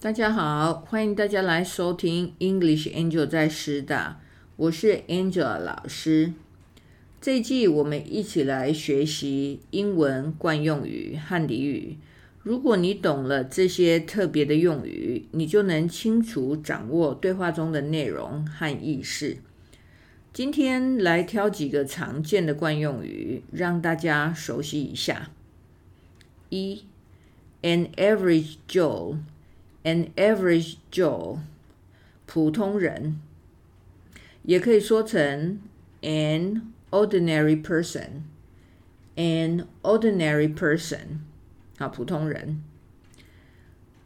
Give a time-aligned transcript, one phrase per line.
[0.00, 4.20] 大家好，欢迎大家来收听 English Angel 在师大，
[4.54, 6.34] 我是 Angel 老师。
[7.20, 11.96] 这一季我们一起来学习英文惯用语和俚语。
[12.44, 19.38] 如果你懂了这些特别的用语，你就能清楚掌握对话中的内容和意思。
[20.32, 25.30] 今天来挑几个常见的惯用语，让大家熟悉一下。
[26.50, 26.84] 一
[27.62, 29.16] ，An average Joe。
[29.87, 31.39] An average Joe，
[32.25, 33.19] 普通人，
[34.43, 35.59] 也可以说成
[36.01, 41.19] an ordinary person。An ordinary person，
[41.77, 42.63] 啊，普通人。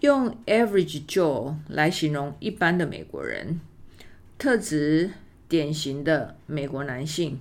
[0.00, 3.60] 用 average Joe 来形容一般的美国人，
[4.38, 5.12] 特指
[5.48, 7.40] 典型的美国男性，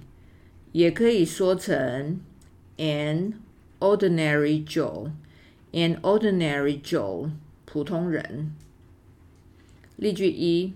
[0.71, 2.19] 也可以说成
[2.77, 3.33] an
[3.79, 7.31] ordinary Joe。An ordinary Joe。
[7.72, 8.52] 普通人。
[9.96, 10.74] 例句一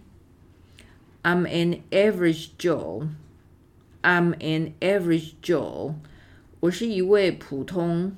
[1.23, 3.09] ：I'm an average Joe.
[4.01, 5.97] I'm an average Joe.
[6.61, 8.17] 我是一位普通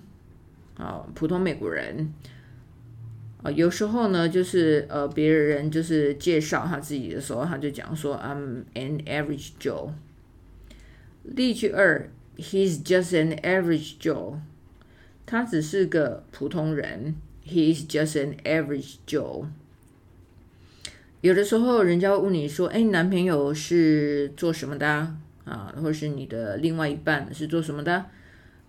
[0.76, 2.14] 啊，普通美国人
[3.42, 3.50] 啊。
[3.50, 9.90] 有时候呢，就是呃，别人就是介绍他自己的时候，他就讲说 I'm an average Joe。
[11.24, 14.38] 例句二：He's just an average Joe.
[15.26, 17.16] 他只是个普通人。
[17.48, 19.46] He is just an average Joe。
[21.22, 25.16] 有的时候，人家问你说：“哎，男朋友是做什么的啊？
[25.44, 28.06] 啊或是你的另外一半是做什么的？”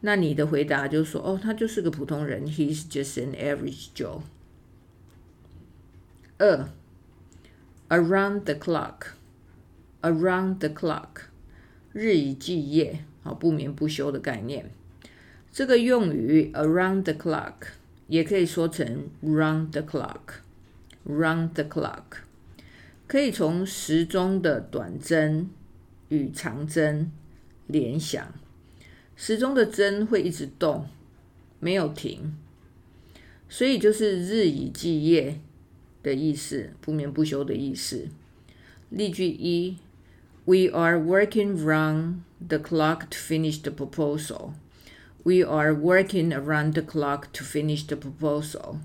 [0.01, 2.47] 那你的回答就是说：“哦，他就是个普通人。
[2.47, 4.21] He's just an average Joe。”
[6.39, 6.69] 二
[7.89, 11.23] ，around the clock，around the clock，
[11.91, 14.71] 日以继夜，好不眠不休的概念。
[15.51, 17.55] 这个用语 around the clock。
[18.09, 22.03] 也可以说成 round the clock，round the clock，
[23.07, 25.49] 可以从时钟的短针
[26.09, 27.11] 与长针
[27.67, 28.33] 联想。
[29.15, 30.87] 时钟的针会一直动，
[31.59, 32.35] 没有停，
[33.47, 35.39] 所以就是日以继夜
[36.01, 38.07] 的意思，不眠不休的意思。
[38.89, 39.77] 例句一
[40.45, 44.53] ：We are working round the clock to finish the proposal.
[45.29, 48.77] We are working around the clock to finish the proposal.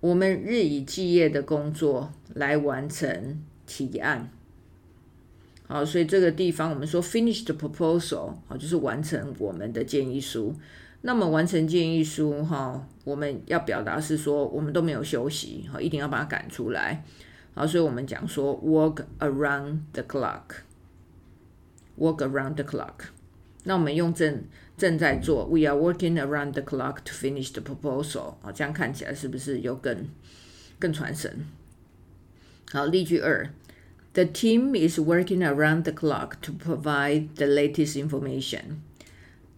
[0.00, 4.32] 我们日以继夜的工作来完成提案。
[5.68, 10.56] 好，所以这个地方我们说 finish the proposal，好，就是完成我们的建议书。
[11.02, 17.04] 那么完成建议书，哈，我们要表达是说我们都没有休息，好，一定要把它赶出来。
[17.54, 23.10] 好，所以我们讲说 work around the clock，work around the clock。
[23.62, 24.42] 那我们用正
[24.79, 28.35] 正在做，We are working around the clock to finish the proposal。
[28.41, 30.09] 啊，这样看起来是不是又更
[30.77, 31.47] 更传神？
[32.71, 33.49] 好，例句二：
[34.13, 38.81] The team is working around the clock to provide the latest information.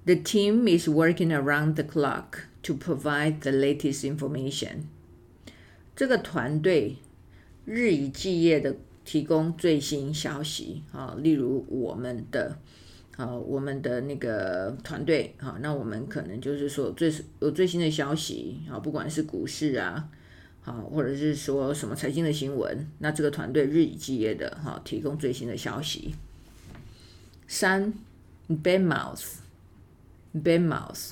[0.05, 4.83] The team is working around the clock to provide the latest information.
[5.95, 6.97] 这个团队
[7.65, 10.83] 日以继夜的提供最新消息。
[10.91, 12.59] 啊，例如我们的。
[13.14, 20.08] 好，我们的那个团队，好，那我们可能就是说最有最新的消息，好，不管是股市啊，
[20.62, 26.14] 好，或者是说什么财经的新闻，那这个团队日以继夜的，哈，提供最新的消息。
[27.46, 27.92] 三
[28.48, 31.10] ，bad mouth，bad mouth，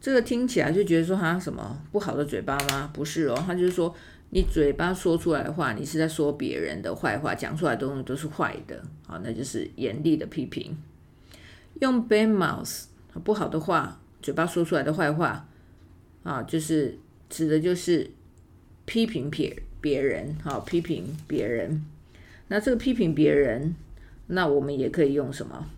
[0.00, 2.90] 这个听起来就觉得说他什么不好的嘴巴吗？
[2.92, 3.94] 不是哦，他就是说
[4.30, 10.76] 你嘴巴说出来的话，你是在说别人的坏话，讲出来的东西都是坏的，好，那就是严厉的批评。
[11.80, 12.84] 用 bad mouth
[13.24, 15.48] 不好的话，嘴巴说出来的坏话
[16.22, 16.98] 啊，就是
[17.28, 18.10] 指的就是
[18.84, 21.84] 批评别别人，好批评别人。
[22.48, 23.74] 那这个批评别人，
[24.28, 25.70] 那我们也可以用什么？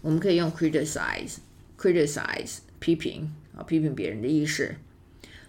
[0.00, 4.74] 我们可以用 criticize，criticize 批评啊，批评别人的意思。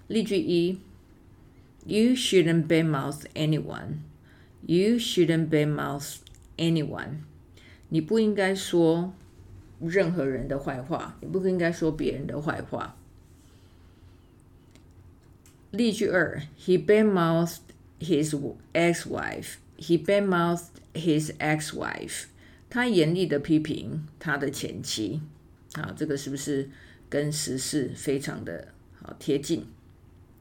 [0.08, 0.80] 例句一
[1.86, 3.98] ：You shouldn't bad mouth anyone.
[4.62, 6.18] You shouldn't bad mouth
[6.58, 7.24] anyone.
[7.94, 9.14] 你不应该说
[9.80, 12.98] 任何人的坏话，你不应该说别人的坏话。
[15.70, 17.60] 例句二：He badmouthed
[18.00, 18.36] his
[18.74, 19.58] ex-wife.
[19.78, 22.24] He badmouthed his ex-wife.
[22.68, 25.22] 他严厉的批评他的前妻。
[25.74, 26.72] 啊，这个是不是
[27.08, 28.70] 跟时事非常的
[29.00, 29.68] 好贴近？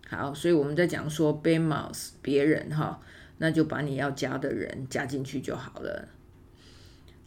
[0.08, 3.02] 好，所以我们在讲说 badmouth 别人哈，
[3.37, 6.08] 那就把你要加的人加进去就好了。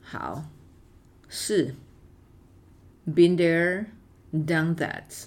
[0.08, 0.48] 好，
[1.28, 1.74] 是
[3.08, 3.88] been there,
[4.32, 5.26] done that,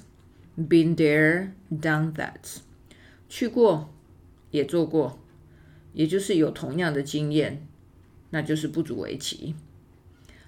[0.56, 2.60] been there, done that。
[3.28, 3.92] 去过，
[4.52, 5.19] 也做过，
[5.92, 7.66] 也就是有同样的经验，
[8.30, 9.56] 那就是不足为奇。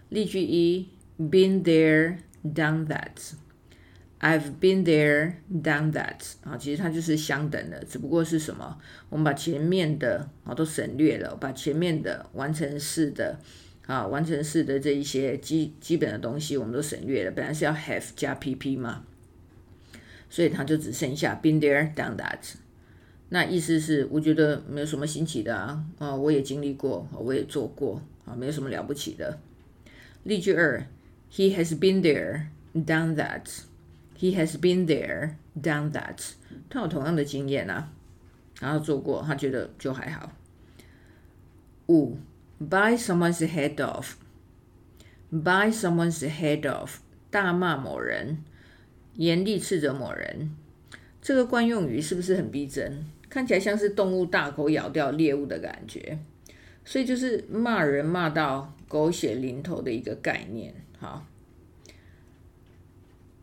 [0.09, 0.88] 例句一
[1.19, 3.32] ：Been there, done that.
[4.21, 6.35] I've been there, done that.
[6.43, 8.79] 啊，其实它就是相等的，只不过是什么？
[9.09, 13.41] 我们把前面的啊都省略了，把前面的完成式的
[13.91, 17.33] 啊完成式的这一些基基本的东西我们都省略了。
[17.33, 19.05] 本来是要 have 加 pp 嘛，
[20.29, 22.39] 所以它就只剩下 been there, done that。
[23.31, 29.39] 那意思是，我觉得没有什么新奇的啊，啊，我也经历过，我也做过，啊，没有什么了不起的。
[30.25, 30.87] 例句二
[31.33, 33.63] ，He has been there, done that.
[34.19, 36.33] He has been there, done that.
[36.69, 37.93] 他有同样的经验啊，
[38.61, 40.33] 然后做过，他觉得就还好。
[41.89, 42.19] 五
[42.61, 44.12] ，by someone's head off.
[45.33, 46.97] By someone's head off，
[47.31, 48.45] 大骂某人，
[49.15, 50.55] 严厉斥责某人。
[51.23, 53.05] 这个惯用语是不是很逼真？
[53.29, 56.19] 看起来像是动物大口咬掉猎物的感觉，
[56.85, 60.75] 所以就是骂人骂到狗血淋头的一个概念。
[60.99, 61.25] 好，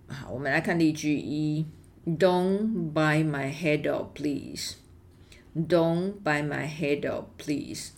[0.07, 1.65] 好，我们来看例句一
[2.05, 4.73] ：Don't buy my head off, please.
[5.55, 7.91] Don't buy my head off, please.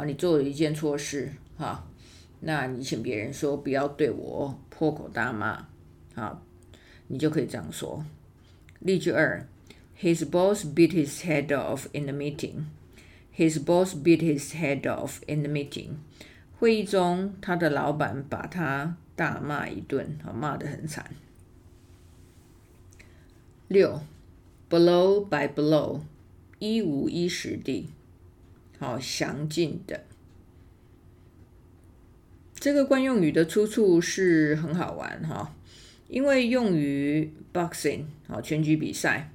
[0.00, 1.86] 啊，你做了一件错事，哈，
[2.40, 5.66] 那你请别人说不要对我破口大骂，
[6.14, 6.42] 好，
[7.08, 8.04] 你就可以这样说。
[8.78, 9.46] 例句二。
[10.02, 12.68] His boss beat his head off in the meeting.
[13.36, 15.96] His boss beat his head off in the meeting.
[16.58, 21.10] 会议中，他的老板把他大骂一顿，啊，骂得很惨。
[23.68, 24.00] 六
[24.70, 26.00] ，blow by blow，
[26.58, 27.90] 一五一十地，
[28.80, 30.04] 好详尽的。
[32.54, 35.54] 这个惯用语的出处是很好玩哈，
[36.08, 39.30] 因为用于 boxing，好拳击比赛。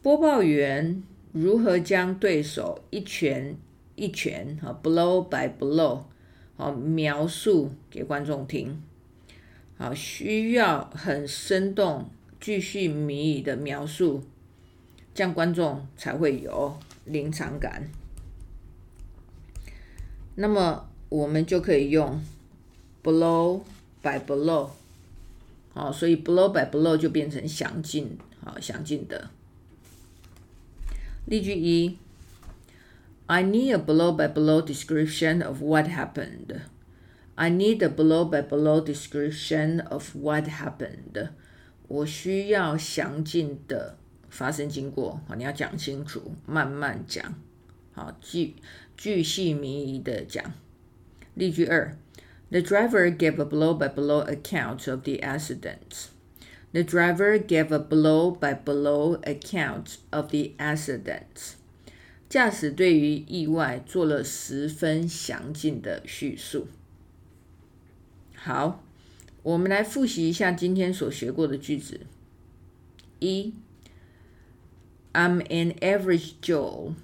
[0.00, 1.02] 播报员
[1.32, 3.56] 如何将对手一拳
[3.96, 6.04] 一拳啊，blow by blow，
[6.56, 8.80] 好描述给观众听，
[9.76, 12.08] 好需要很生动、
[12.40, 14.22] 继续谜语的描述，
[15.12, 17.90] 这样观众才会有临场感。
[20.40, 22.22] 那么我们就可以用
[23.02, 23.60] below
[24.00, 24.70] by below，
[25.74, 29.30] 好，所以 below by below 就变成详尽，好详尽的。
[31.26, 31.98] 例句一
[33.26, 36.60] ：I need a below by below description of what happened.
[37.34, 41.30] I need a below by below description of what happened.
[41.88, 43.98] 我需要详尽的
[44.30, 45.20] 发生经过。
[45.26, 47.34] 好，你要讲清楚，慢慢讲。
[47.92, 48.54] 好，句
[48.98, 50.52] 句细靡遗的讲。
[51.34, 51.96] 例句二
[52.50, 56.08] ：The driver gave a blow-by-blow account of the accident.
[56.72, 61.54] The driver gave a blow-by-blow account of the accident.
[62.28, 66.66] 驾驶对于意外做了十分详尽的叙述。
[68.34, 68.84] 好，
[69.44, 72.00] 我们来复习一下今天所学过的句子。
[73.20, 73.54] 一
[75.12, 76.94] ，I'm an average Joe.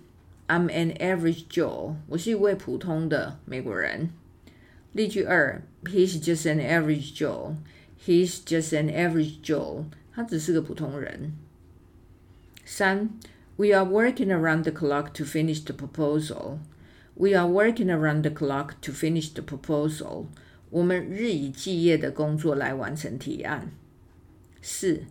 [0.48, 1.96] I'm an average Joe.
[2.08, 4.10] 我是一位普通的美国人。
[4.94, 7.56] 例句二，He's just an average Joe.
[8.04, 9.86] He's just an average Joe.
[10.12, 11.34] 他只是个普通人。
[12.66, 13.10] 三，
[13.56, 16.60] We are working around the clock to finish the proposal.
[17.14, 20.26] We are working around the clock to finish the proposal.
[20.70, 23.72] 我们日以继夜的工作来完成提案。
[24.62, 25.04] 四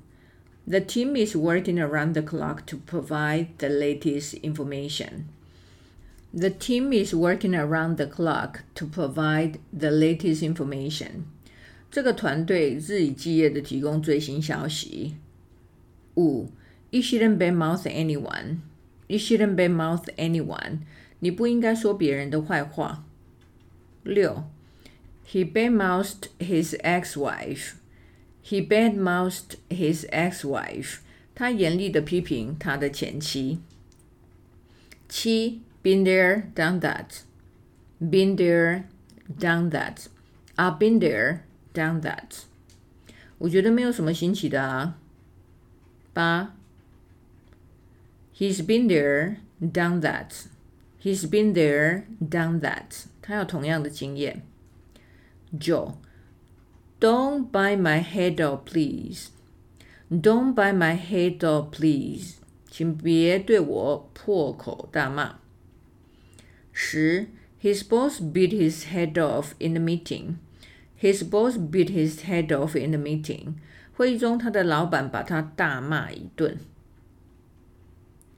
[0.67, 5.25] ，The team is working around the clock to provide the latest information.
[6.33, 11.25] The team is working around the clock to provide the latest information.
[11.91, 15.17] 这个团队日以继夜的提供最新消息。
[16.17, 16.51] 五，
[16.91, 18.59] You shouldn't badmouth anyone.
[19.07, 20.81] You shouldn't badmouth anyone.
[21.21, 23.05] 你不应该说别人的坏话。
[24.03, 24.45] 六，
[25.27, 27.73] He badmouthed his ex-wife.
[28.43, 30.99] He badmouthed his ex-wife.
[31.35, 33.61] 他严厉的批评他的前妻。
[35.09, 37.21] 七，Been there, done that.
[38.01, 38.85] Been there,
[39.39, 40.07] done that.
[40.57, 41.41] I've been there.
[41.75, 42.41] Done that，
[43.37, 44.99] 我觉得没有什么新奇的啊。
[46.13, 46.57] 八，
[48.35, 50.47] He's been there, done that.
[51.01, 53.05] He's been there, done that.
[53.23, 54.43] 他有同样的经验。
[55.61, 55.99] 九
[57.03, 59.29] ，Don't buy my head off, please.
[60.11, 62.37] Don't buy my head off, please.
[62.71, 65.39] 请别对我破口大骂。
[66.73, 67.29] 十，
[67.61, 70.37] His boss beat his head off in the meeting.
[71.01, 73.55] His boss beat his head off in the meeting.
[73.95, 76.59] 会议中，他的老板把他大骂一顿。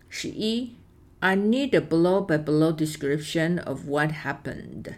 [0.09, 0.77] 十一，
[1.19, 4.95] I need a blow-by-blow description of what happened.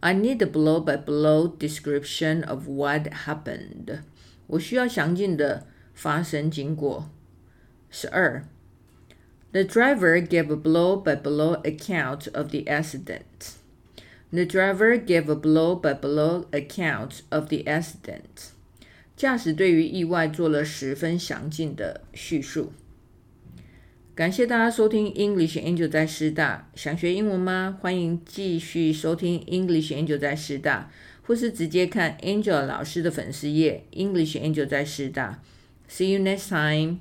[0.00, 4.00] I need a blow-by-blow description of what happened.
[4.48, 7.10] 我需要详尽的发生经过。
[7.90, 8.44] 十二，
[9.52, 13.54] The driver gave a blow-by-blow account of the accident.
[14.30, 18.50] The driver gave a blow-by-blow account of the accident.
[19.16, 22.72] 驾驶对于意外做了十分详尽的叙述。
[24.19, 26.69] 感谢大家收听 English Angel 在师大。
[26.75, 27.77] 想学英文吗？
[27.79, 35.41] 欢迎继续收听 English Angel 在师大，或是直接看 Angel 老师的粉丝页 English Angel 在师大。
[35.89, 36.97] See you next time.